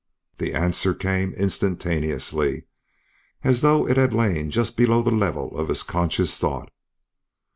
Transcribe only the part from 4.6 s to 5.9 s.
below the level of his